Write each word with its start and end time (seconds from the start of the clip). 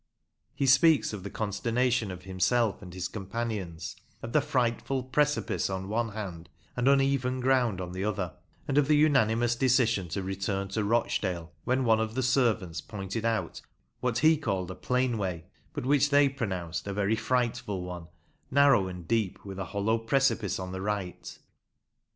He 0.55 0.65
speaks 0.65 1.13
of 1.13 1.21
the 1.21 1.29
consternation 1.29 2.09
of 2.09 2.23
himself 2.23 2.81
and 2.81 2.91
his 2.91 3.07
companions, 3.07 3.95
of 4.23 4.33
the 4.33 4.41
frightful 4.41 5.03
precipice 5.03 5.69
on 5.69 5.89
one 5.89 6.07
64 6.07 6.25
MEMORIALS 6.25 6.39
OF 6.39 6.39
OLD 6.39 6.43
LANCASHIRE 6.47 6.71
hand 6.75 6.89
and 6.89 7.01
uneven 7.01 7.39
ground 7.39 7.79
on 7.81 7.91
the 7.91 8.03
other, 8.03 8.33
and 8.67 8.79
of 8.79 8.87
the 8.87 8.97
unanimous 8.97 9.55
decision 9.55 10.07
to 10.09 10.23
return 10.23 10.69
to 10.69 10.83
Rochdale, 10.83 11.51
when 11.65 11.85
one 11.85 11.99
of 11.99 12.15
the 12.15 12.23
servants 12.23 12.81
pointed 12.81 13.25
out 13.25 13.61
what 13.99 14.17
he 14.17 14.37
called 14.37 14.71
a 14.71 14.75
plain 14.75 15.19
way, 15.19 15.45
but 15.71 15.85
which 15.85 16.09
they 16.09 16.27
pronounced 16.27 16.87
a 16.87 16.93
very 16.93 17.15
frightful 17.15 17.83
one, 17.83 18.07
narrow 18.49 18.87
and 18.87 19.07
deep, 19.07 19.45
with 19.45 19.59
a 19.59 19.65
hollow 19.65 19.99
precipice 19.99 20.57
on 20.57 20.71
the 20.71 20.81
right. 20.81 21.37